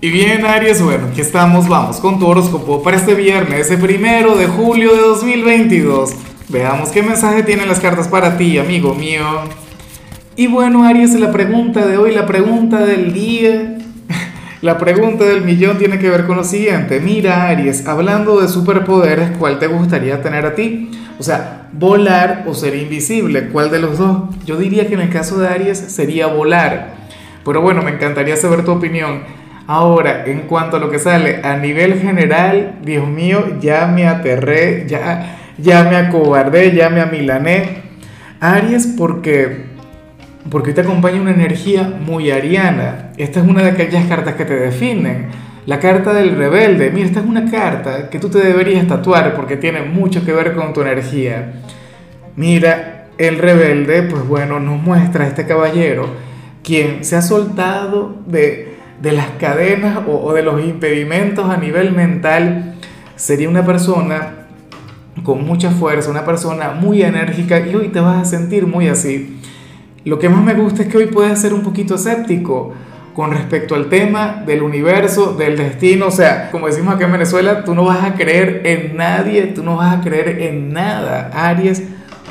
Y 0.00 0.10
bien, 0.10 0.46
Aries, 0.46 0.80
bueno, 0.80 1.08
aquí 1.10 1.20
estamos, 1.20 1.68
vamos 1.68 1.96
con 1.96 2.20
tu 2.20 2.26
horóscopo 2.28 2.84
para 2.84 2.96
este 2.96 3.14
viernes, 3.14 3.68
el 3.68 3.80
primero 3.80 4.36
de 4.36 4.46
julio 4.46 4.94
de 4.94 5.00
2022. 5.00 6.12
Veamos 6.48 6.90
qué 6.90 7.02
mensaje 7.02 7.42
tienen 7.42 7.66
las 7.66 7.80
cartas 7.80 8.06
para 8.06 8.36
ti, 8.36 8.58
amigo 8.58 8.94
mío. 8.94 9.24
Y 10.36 10.46
bueno, 10.46 10.84
Aries, 10.84 11.18
la 11.18 11.32
pregunta 11.32 11.84
de 11.84 11.98
hoy, 11.98 12.14
la 12.14 12.26
pregunta 12.26 12.86
del 12.86 13.12
día, 13.12 13.76
la 14.60 14.78
pregunta 14.78 15.24
del 15.24 15.42
millón 15.42 15.78
tiene 15.78 15.98
que 15.98 16.08
ver 16.08 16.26
con 16.26 16.36
lo 16.36 16.44
siguiente. 16.44 17.00
Mira, 17.00 17.48
Aries, 17.48 17.88
hablando 17.88 18.40
de 18.40 18.46
superpoderes, 18.46 19.36
¿cuál 19.36 19.58
te 19.58 19.66
gustaría 19.66 20.22
tener 20.22 20.46
a 20.46 20.54
ti? 20.54 20.92
O 21.18 21.24
sea, 21.24 21.70
volar 21.72 22.44
o 22.46 22.54
ser 22.54 22.76
invisible, 22.76 23.48
¿cuál 23.48 23.72
de 23.72 23.80
los 23.80 23.98
dos? 23.98 24.32
Yo 24.46 24.58
diría 24.58 24.86
que 24.86 24.94
en 24.94 25.00
el 25.00 25.10
caso 25.10 25.40
de 25.40 25.48
Aries 25.48 25.76
sería 25.76 26.28
volar. 26.28 26.94
Pero 27.44 27.62
bueno, 27.62 27.82
me 27.82 27.90
encantaría 27.90 28.36
saber 28.36 28.64
tu 28.64 28.70
opinión. 28.70 29.22
Ahora, 29.70 30.24
en 30.24 30.46
cuanto 30.46 30.78
a 30.78 30.80
lo 30.80 30.88
que 30.88 30.98
sale 30.98 31.42
a 31.44 31.58
nivel 31.58 32.00
general, 32.00 32.76
Dios 32.82 33.06
mío, 33.06 33.58
ya 33.60 33.86
me 33.86 34.08
aterré, 34.08 34.86
ya, 34.88 35.36
ya 35.58 35.84
me 35.84 35.96
acobardé, 35.96 36.74
ya 36.74 36.88
me 36.88 37.02
amilané. 37.02 37.82
Aries 38.40 38.86
porque, 38.96 39.66
porque 40.50 40.72
te 40.72 40.80
acompaña 40.80 41.20
una 41.20 41.32
energía 41.32 41.82
muy 41.82 42.30
ariana. 42.30 43.10
Esta 43.18 43.40
es 43.40 43.46
una 43.46 43.62
de 43.62 43.72
aquellas 43.72 44.06
cartas 44.06 44.36
que 44.36 44.46
te 44.46 44.56
definen. 44.58 45.26
La 45.66 45.78
carta 45.78 46.14
del 46.14 46.34
rebelde. 46.34 46.90
Mira, 46.90 47.04
esta 47.04 47.20
es 47.20 47.26
una 47.26 47.50
carta 47.50 48.08
que 48.08 48.18
tú 48.18 48.30
te 48.30 48.38
deberías 48.38 48.86
tatuar 48.86 49.34
porque 49.34 49.58
tiene 49.58 49.82
mucho 49.82 50.24
que 50.24 50.32
ver 50.32 50.54
con 50.54 50.72
tu 50.72 50.80
energía. 50.80 51.60
Mira, 52.36 53.08
el 53.18 53.36
rebelde, 53.36 54.00
pues 54.04 54.26
bueno, 54.26 54.60
nos 54.60 54.80
muestra 54.80 55.26
a 55.26 55.28
este 55.28 55.44
caballero 55.44 56.08
quien 56.62 57.04
se 57.04 57.16
ha 57.16 57.22
soltado 57.22 58.16
de 58.24 58.77
de 59.00 59.12
las 59.12 59.28
cadenas 59.38 60.00
o, 60.06 60.32
de 60.32 60.42
los 60.42 60.62
impedimentos 60.64 61.48
a 61.48 61.56
nivel 61.56 61.92
mental, 61.92 62.74
sería 63.16 63.48
una 63.48 63.64
persona 63.64 64.46
con 65.22 65.44
mucha 65.44 65.70
fuerza, 65.70 66.10
una 66.10 66.24
persona 66.24 66.70
muy 66.70 67.02
enérgica 67.02 67.60
y 67.60 67.74
hoy 67.74 67.88
te 67.88 68.00
vas 68.00 68.22
a 68.22 68.24
sentir 68.24 68.66
muy 68.66 68.88
así. 68.88 69.40
Lo 70.04 70.18
que 70.18 70.28
más 70.28 70.42
me 70.42 70.54
gusta 70.54 70.82
es 70.82 70.88
que 70.88 70.98
hoy 70.98 71.06
puedes 71.06 71.40
ser 71.40 71.52
un 71.52 71.62
poquito 71.62 71.96
escéptico 71.96 72.72
con 73.14 73.32
respecto 73.32 73.74
al 73.74 73.88
tema 73.88 74.42
del 74.46 74.62
universo, 74.62 75.34
del 75.34 75.56
destino. 75.56 76.06
O 76.06 76.10
sea, 76.10 76.50
como 76.50 76.68
decimos 76.68 76.94
acá 76.94 77.06
en 77.06 77.12
Venezuela, 77.12 77.64
tú 77.64 77.74
no 77.74 77.84
vas 77.84 78.04
a 78.04 78.14
creer 78.14 78.62
en 78.64 78.96
nadie, 78.96 79.46
tú 79.48 79.64
no 79.64 79.76
vas 79.76 79.96
a 79.96 80.00
creer 80.00 80.40
en 80.42 80.72
nada, 80.72 81.30
Aries, 81.34 81.82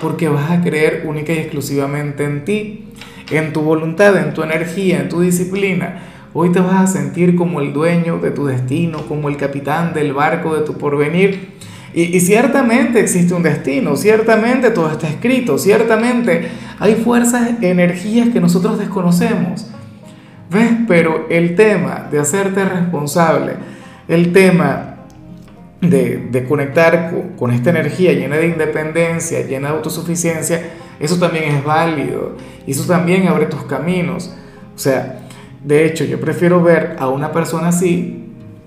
porque 0.00 0.28
vas 0.28 0.50
a 0.50 0.60
creer 0.62 1.02
única 1.04 1.32
y 1.32 1.38
exclusivamente 1.38 2.24
en 2.24 2.44
ti, 2.44 2.88
en 3.30 3.52
tu 3.52 3.62
voluntad, 3.62 4.16
en 4.16 4.32
tu 4.32 4.42
energía, 4.42 5.00
en 5.00 5.08
tu 5.08 5.20
disciplina. 5.20 6.15
Hoy 6.38 6.52
te 6.52 6.60
vas 6.60 6.74
a 6.74 6.86
sentir 6.86 7.34
como 7.34 7.62
el 7.62 7.72
dueño 7.72 8.18
de 8.18 8.30
tu 8.30 8.44
destino, 8.44 9.06
como 9.08 9.30
el 9.30 9.38
capitán 9.38 9.94
del 9.94 10.12
barco 10.12 10.54
de 10.54 10.66
tu 10.66 10.74
porvenir. 10.74 11.54
Y, 11.94 12.20
ciertamente 12.20 13.00
existe 13.00 13.32
un 13.32 13.42
destino, 13.42 13.96
ciertamente 13.96 14.70
todo 14.70 14.90
está 14.90 15.08
escrito, 15.08 15.56
ciertamente 15.56 16.48
hay 16.78 16.96
fuerzas, 16.96 17.52
energías 17.62 18.28
que 18.28 18.38
nosotros 18.38 18.78
desconocemos. 18.78 19.66
¿Ves? 20.50 20.72
Pero 20.86 21.24
el 21.30 21.56
tema 21.56 22.06
de 22.10 22.18
hacerte 22.18 22.66
responsable, 22.66 23.54
el 24.06 24.34
tema 24.34 24.96
de, 25.80 26.44
conectar 26.46 27.12
con, 27.12 27.30
con, 27.30 27.50
esta 27.50 27.70
energía 27.70 28.12
llena 28.12 28.36
de 28.36 28.48
independencia, 28.48 29.40
llena 29.40 29.70
de 29.70 29.76
autosuficiencia, 29.76 30.60
eso 31.00 31.18
también 31.18 31.44
es 31.44 31.64
válido. 31.64 32.36
Y 32.66 32.72
eso 32.72 32.84
también 32.86 33.26
abre 33.26 33.46
tus 33.46 33.62
caminos. 33.62 34.34
O 34.74 34.78
sea, 34.78 35.25
de 35.66 35.84
hecho, 35.84 36.04
yo 36.04 36.20
prefiero 36.20 36.62
ver 36.62 36.94
a 37.00 37.08
una 37.08 37.32
persona 37.32 37.68
así 37.68 38.22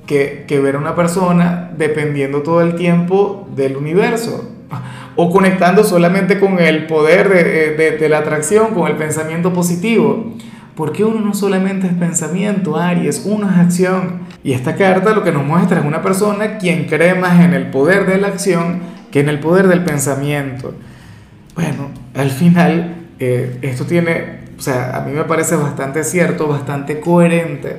que, 0.05 0.45
ver 0.61 0.75
a 0.75 0.79
una 0.79 0.95
persona 0.95 1.71
dependiendo 1.77 2.41
todo 2.41 2.59
el 2.59 2.75
tiempo 2.75 3.47
del 3.55 3.77
universo 3.77 4.49
o 5.15 5.31
conectando 5.31 5.85
solamente 5.85 6.41
con 6.41 6.59
el 6.59 6.87
poder 6.87 7.29
de, 7.77 8.09
la 8.09 8.17
atracción, 8.17 8.73
con 8.73 8.91
el 8.91 8.97
pensamiento 8.97 9.53
positivo. 9.53 10.33
Porque 10.75 11.05
uno 11.05 11.21
no 11.21 11.33
solamente 11.33 11.87
es 11.87 11.93
pensamiento, 11.93 12.75
Aries, 12.75 13.23
uno 13.25 13.49
es 13.49 13.55
acción. 13.55 14.19
Y 14.43 14.51
esta 14.51 14.75
carta 14.75 15.13
lo 15.13 15.23
que 15.23 15.31
nos 15.31 15.45
muestra 15.45 15.79
es 15.79 15.85
una 15.85 16.01
persona 16.01 16.57
quien 16.57 16.85
cree 16.85 17.15
más 17.15 17.45
en 17.45 17.53
el 17.53 17.67
poder 17.67 18.07
de 18.07 18.17
la 18.17 18.27
acción 18.27 18.81
que 19.09 19.21
en 19.21 19.29
el 19.29 19.39
poder 19.39 19.69
del 19.69 19.85
pensamiento. 19.85 20.73
Bueno, 21.55 21.91
al 22.13 22.29
final 22.29 22.95
eh, 23.19 23.57
esto 23.61 23.85
tiene 23.85 24.48
o 24.59 24.61
sea, 24.61 24.97
a 24.97 25.05
mí 25.05 25.13
me 25.13 25.23
parece 25.23 25.55
bastante 25.55 26.03
cierto, 26.03 26.45
bastante 26.45 26.99
coherente, 26.99 27.77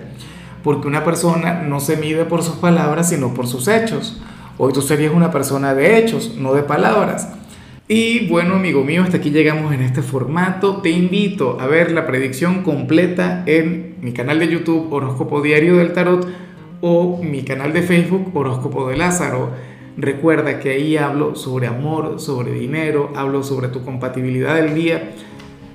porque 0.65 0.89
una 0.89 1.05
persona 1.05 1.63
no 1.63 1.79
se 1.79 1.99
mide 1.99 2.25
por 2.25 2.43
sus 2.43 2.57
palabras, 2.57 3.11
sino 3.11 3.35
por 3.35 3.47
sus 3.47 3.69
hechos. 3.69 4.19
Hoy 4.57 4.73
tú 4.73 4.81
serías 4.81 5.13
una 5.13 5.31
persona 5.31 5.75
de 5.75 5.99
hechos, 5.99 6.37
no 6.39 6.55
de 6.55 6.63
palabras. 6.63 7.29
Y 7.87 8.29
bueno, 8.29 8.55
amigo 8.55 8.83
mío, 8.83 9.03
hasta 9.03 9.19
aquí 9.19 9.29
llegamos 9.31 9.75
en 9.75 9.83
este 9.83 10.01
formato. 10.01 10.81
Te 10.81 10.89
invito 10.89 11.59
a 11.61 11.67
ver 11.67 11.93
la 11.93 12.07
predicción 12.07 12.63
completa 12.63 13.43
en 13.45 13.97
mi 14.01 14.13
canal 14.13 14.39
de 14.39 14.49
YouTube 14.49 14.91
Horóscopo 14.91 15.43
Diario 15.43 15.77
del 15.77 15.93
Tarot 15.93 16.27
o 16.81 17.21
mi 17.23 17.43
canal 17.43 17.75
de 17.75 17.83
Facebook 17.83 18.31
Horóscopo 18.35 18.89
de 18.89 18.97
Lázaro. 18.97 19.51
Recuerda 19.99 20.61
que 20.61 20.71
ahí 20.71 20.97
hablo 20.97 21.35
sobre 21.35 21.67
amor, 21.67 22.21
sobre 22.21 22.53
dinero, 22.53 23.13
hablo 23.15 23.43
sobre 23.43 23.69
tu 23.69 23.85
compatibilidad 23.85 24.55
del 24.55 24.75
día 24.75 25.13